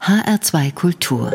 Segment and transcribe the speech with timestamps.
[0.00, 1.30] HR2 Kultur.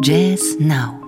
[0.00, 1.00] Jazz Now.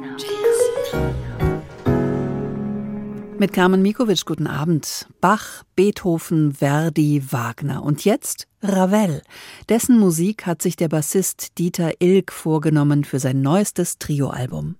[3.38, 5.06] Mit Carmen Mikovic, guten Abend.
[5.20, 9.22] Bach, Beethoven, Verdi, Wagner und jetzt Ravel.
[9.68, 14.74] Dessen Musik hat sich der Bassist Dieter Ilk vorgenommen für sein neuestes Trio-Album.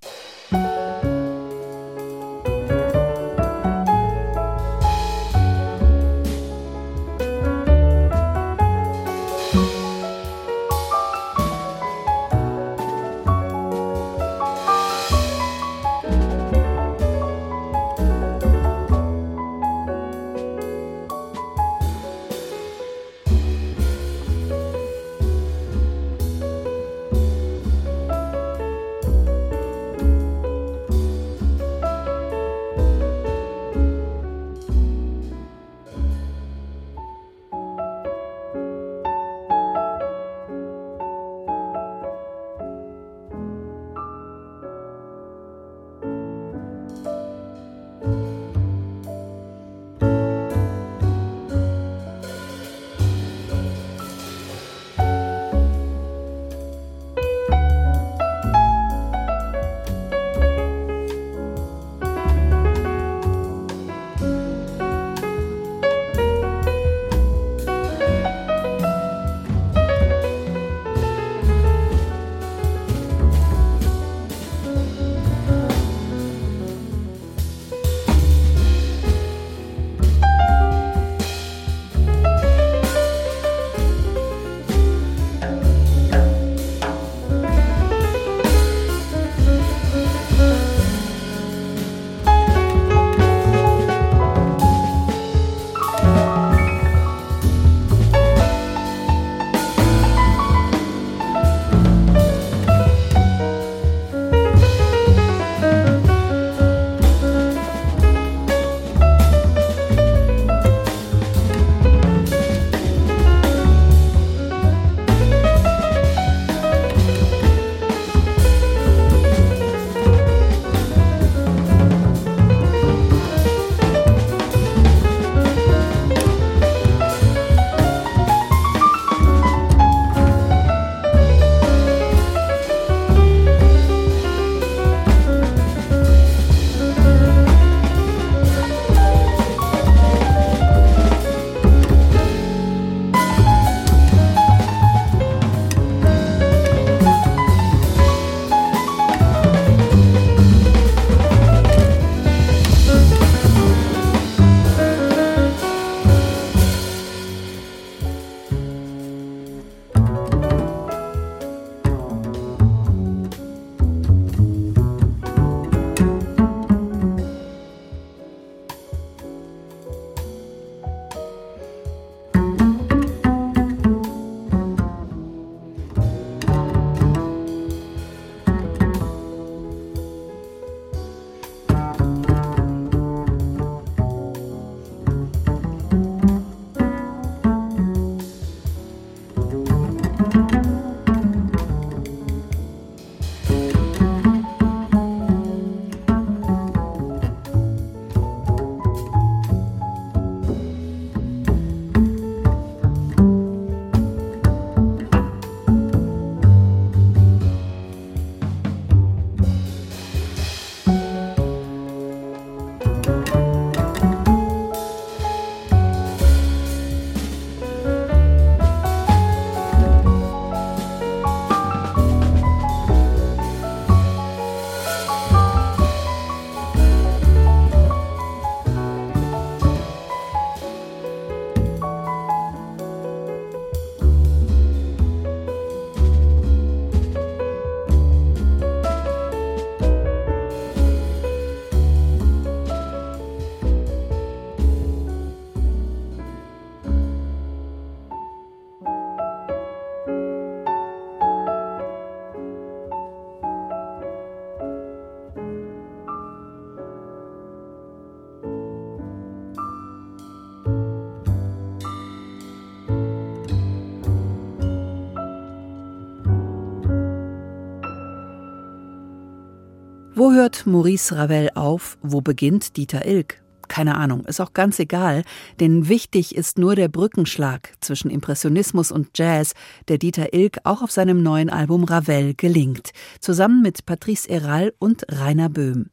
[270.18, 271.96] Wo hört Maurice Ravel auf?
[272.02, 273.40] Wo beginnt Dieter Ilk?
[273.78, 275.22] Keine Ahnung, ist auch ganz egal,
[275.60, 279.54] denn wichtig ist nur der Brückenschlag zwischen Impressionismus und Jazz,
[279.86, 282.90] der Dieter Ilk auch auf seinem neuen Album Ravel gelingt,
[283.20, 285.90] zusammen mit Patrice Eral und Rainer Böhm.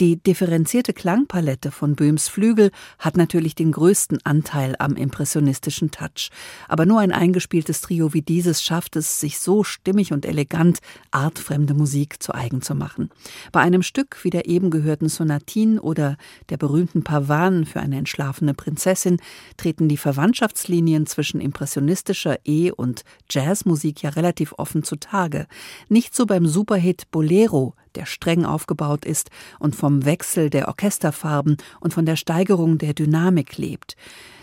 [0.00, 6.30] Die differenzierte Klangpalette von Böhms Flügel hat natürlich den größten Anteil am impressionistischen Touch,
[6.68, 10.78] aber nur ein eingespieltes Trio wie dieses schafft es, sich so stimmig und elegant
[11.10, 13.10] artfremde Musik zu eigen zu machen.
[13.52, 16.16] Bei einem Stück wie der eben gehörten Sonatin oder
[16.48, 19.18] der berühmten Pavanen für eine entschlafene Prinzessin
[19.56, 25.46] treten die Verwandtschaftslinien zwischen impressionistischer E- und Jazzmusik ja relativ offen zutage.
[25.88, 31.92] Nicht so beim Superhit Bolero, der streng aufgebaut ist und vom Wechsel der Orchesterfarben und
[31.92, 33.96] von der Steigerung der Dynamik lebt.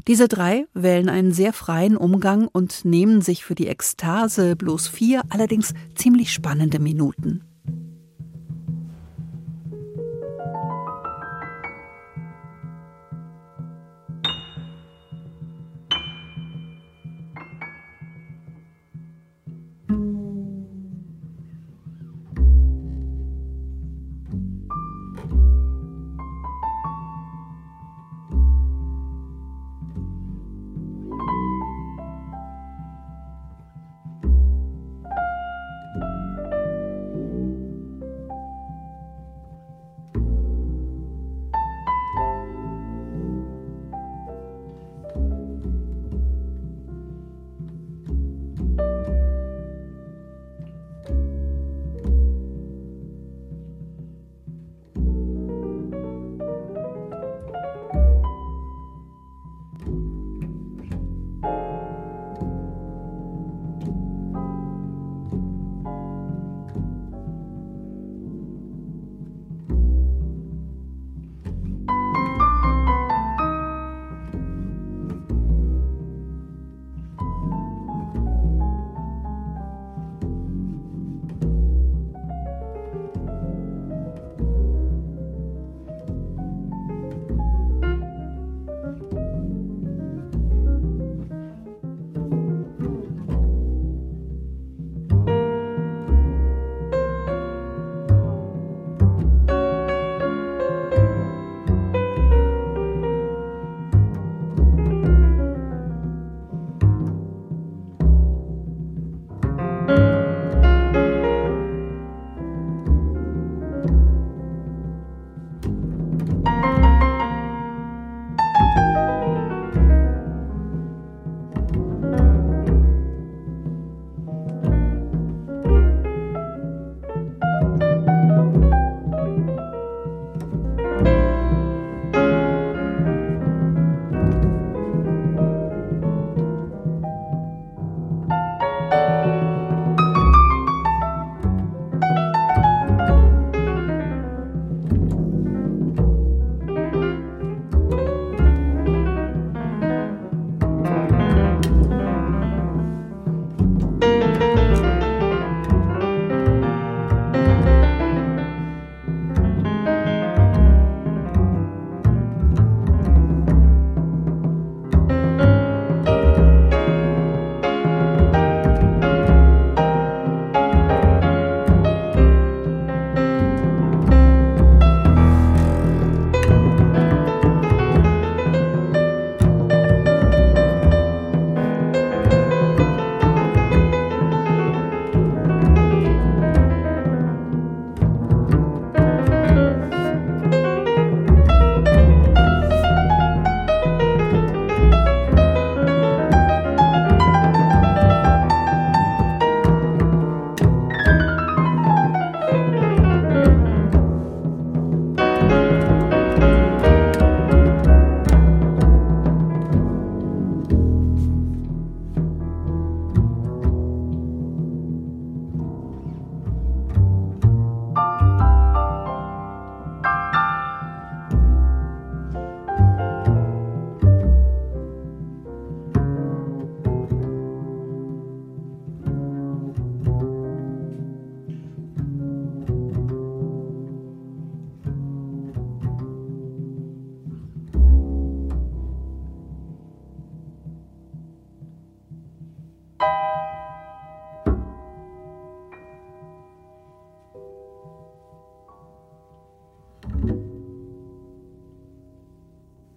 [0.07, 5.21] Diese drei wählen einen sehr freien Umgang und nehmen sich für die Ekstase bloß vier
[5.29, 7.52] allerdings ziemlich spannende Minuten.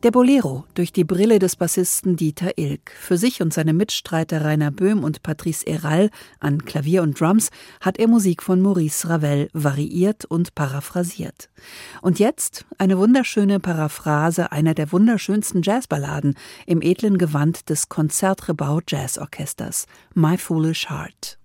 [0.07, 2.93] Der Bolero durch die Brille des Bassisten Dieter Ilk.
[2.93, 7.99] Für sich und seine Mitstreiter Rainer Böhm und Patrice Eral an Klavier und Drums hat
[7.99, 11.51] er Musik von Maurice Ravel variiert und paraphrasiert.
[12.03, 16.37] Und jetzt eine wunderschöne Paraphrase einer der wunderschönsten Jazzballaden
[16.67, 21.37] im edlen Gewand des Concertgebouw Jazzorchesters, My Foolish Heart.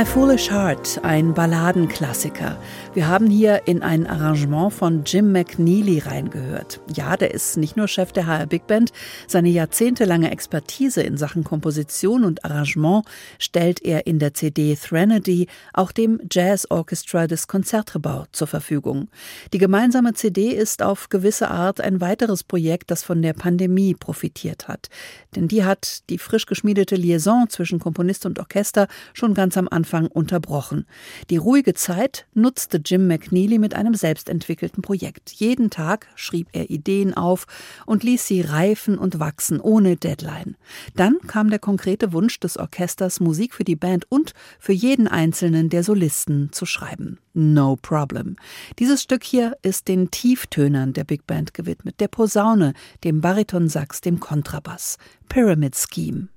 [0.00, 2.56] My Foolish Heart, ein Balladenklassiker.
[2.94, 6.80] Wir haben hier in ein Arrangement von Jim McNeely reingehört.
[6.94, 8.92] Ja, der ist nicht nur Chef der HR Big Band,
[9.26, 13.04] seine jahrzehntelange Expertise in Sachen Komposition und Arrangement
[13.38, 19.10] stellt er in der CD Threnody auch dem Jazz Orchestra des Konzertgebau zur Verfügung.
[19.52, 24.66] Die gemeinsame CD ist auf gewisse Art ein weiteres Projekt, das von der Pandemie profitiert
[24.66, 24.88] hat.
[25.36, 29.89] Denn die hat die frisch geschmiedete Liaison zwischen Komponist und Orchester schon ganz am Anfang
[29.90, 30.86] Anfang unterbrochen.
[31.30, 35.30] Die ruhige Zeit nutzte Jim McNeely mit einem selbstentwickelten Projekt.
[35.30, 37.48] Jeden Tag schrieb er Ideen auf
[37.86, 40.54] und ließ sie reifen und wachsen, ohne Deadline.
[40.94, 45.70] Dann kam der konkrete Wunsch des Orchesters, Musik für die Band und für jeden einzelnen
[45.70, 47.18] der Solisten zu schreiben.
[47.34, 48.36] No Problem.
[48.78, 54.20] Dieses Stück hier ist den Tieftönern der Big Band gewidmet, der Posaune, dem Baritonsax, dem
[54.20, 54.98] Kontrabass.
[55.28, 56.28] Pyramid Scheme.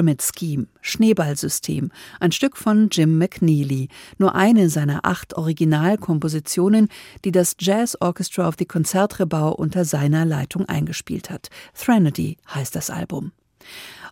[0.00, 6.88] Pyramid Scheme, Schneeballsystem, ein Stück von Jim McNeely, nur eine seiner acht Originalkompositionen,
[7.26, 11.48] die das Jazz Orchestra of the Concertgebouw unter seiner Leitung eingespielt hat.
[11.78, 13.32] Threnody heißt das Album.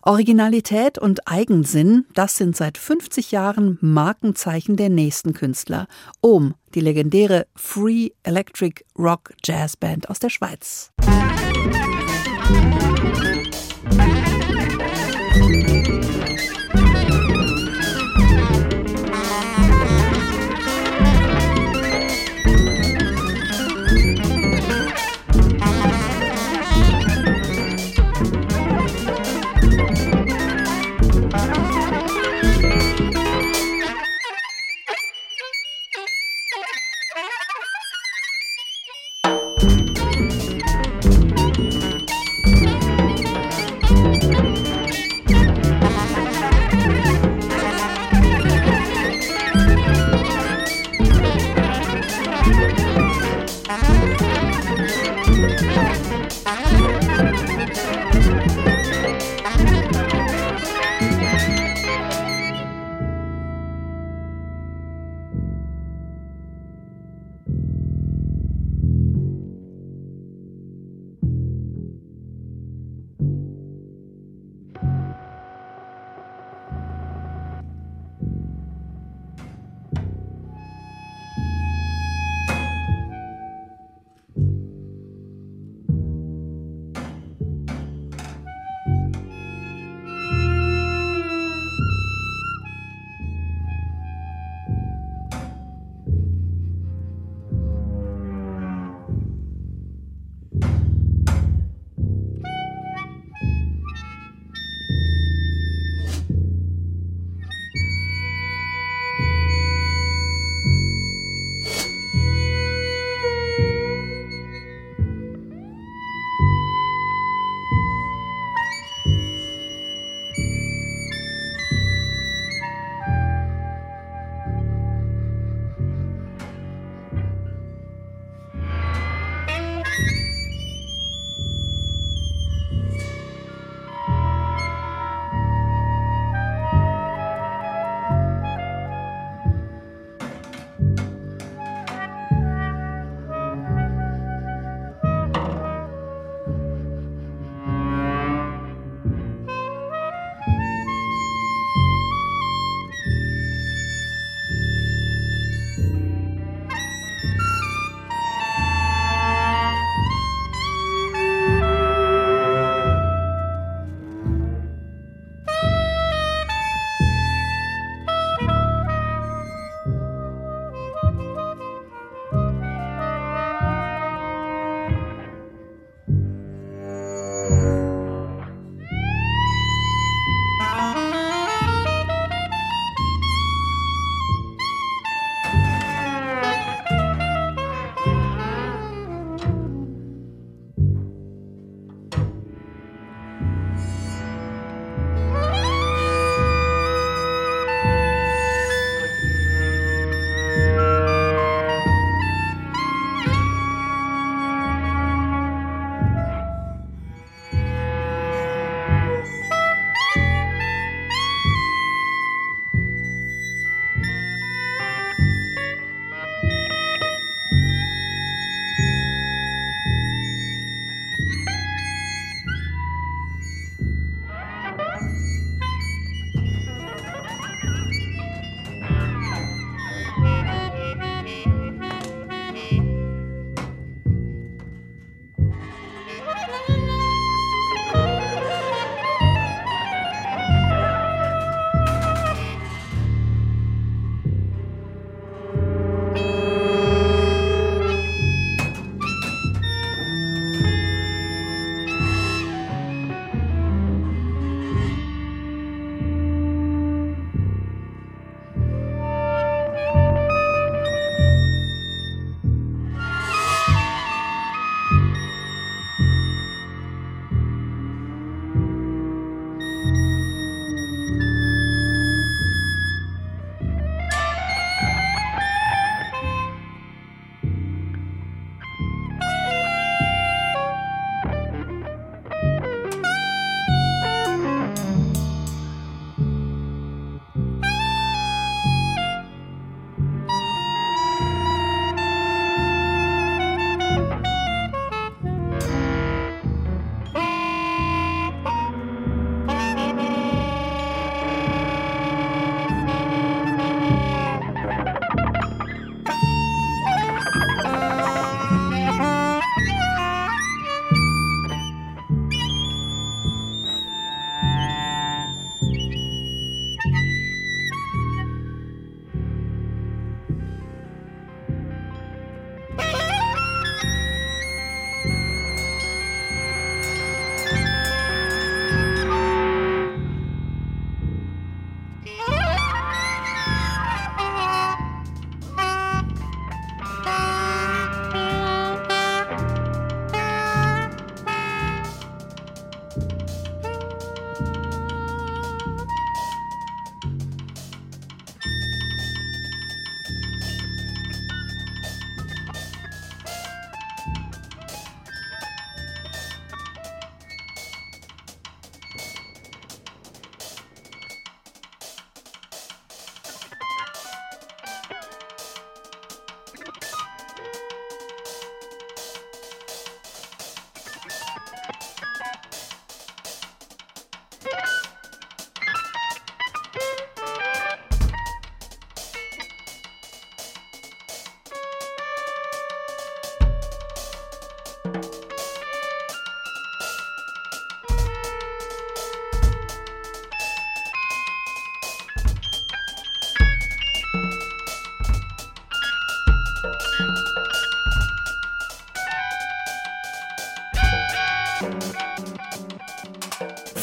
[0.03, 5.87] Originalität und Eigensinn, das sind seit 50 Jahren Markenzeichen der nächsten Künstler.
[6.21, 10.91] Ohm, die legendäre Free Electric Rock Jazz Band aus der Schweiz.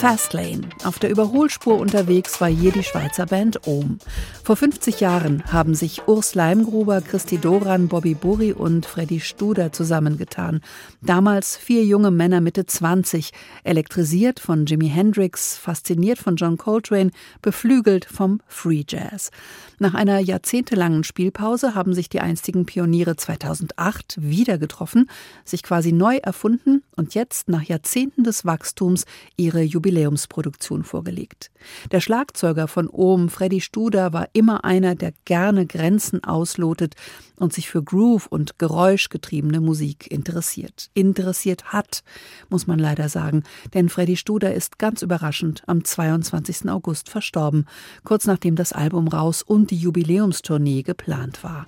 [0.06, 0.60] Fastlane.
[0.84, 3.98] Auf der Überholspur unterwegs war je die Schweizer Band Ohm.
[4.46, 10.60] Vor 50 Jahren haben sich Urs Leimgruber, Christi Doran, Bobby Burri und Freddy Studer zusammengetan.
[11.02, 13.32] Damals vier junge Männer Mitte 20,
[13.64, 17.10] elektrisiert von Jimi Hendrix, fasziniert von John Coltrane,
[17.42, 19.32] beflügelt vom Free Jazz.
[19.80, 25.10] Nach einer jahrzehntelangen Spielpause haben sich die einstigen Pioniere 2008 wieder getroffen,
[25.44, 29.06] sich quasi neu erfunden und jetzt nach Jahrzehnten des Wachstums
[29.36, 31.50] ihre Jubiläumsproduktion vorgelegt.
[31.90, 36.94] Der Schlagzeuger von Ohm, Freddy Studer, war immer einer, der gerne Grenzen auslotet
[37.36, 40.90] und sich für Groove und geräuschgetriebene Musik interessiert.
[40.92, 42.04] Interessiert hat,
[42.50, 46.68] muss man leider sagen, denn Freddy Studer ist ganz überraschend am 22.
[46.68, 47.64] August verstorben,
[48.04, 51.66] kurz nachdem das Album raus und die Jubiläumstournee geplant war.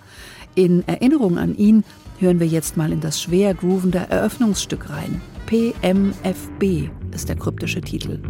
[0.54, 1.84] In Erinnerung an ihn
[2.18, 5.22] hören wir jetzt mal in das schwer groovende Eröffnungsstück rein.
[5.46, 8.20] PMFB ist der kryptische Titel.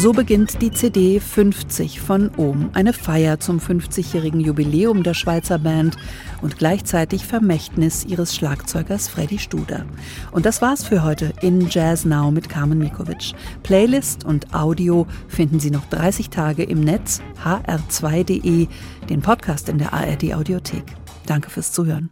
[0.00, 5.98] So beginnt die CD 50 von Ohm, eine Feier zum 50-jährigen Jubiläum der Schweizer Band
[6.40, 9.84] und gleichzeitig Vermächtnis ihres Schlagzeugers Freddy Studer.
[10.32, 13.34] Und das war's für heute in Jazz Now mit Carmen Mikovic.
[13.62, 18.68] Playlist und Audio finden Sie noch 30 Tage im Netz hr2.de,
[19.10, 20.84] den Podcast in der ARD Audiothek.
[21.26, 22.08] Danke fürs Zuhören.